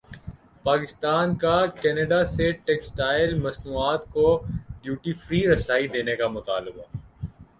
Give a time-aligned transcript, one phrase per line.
[0.65, 4.25] پاکستان کاکینیڈا سے ٹیکسٹائل مصنوعات کو
[4.81, 6.83] ڈیوٹی فری رسائی دینے کامطالبہ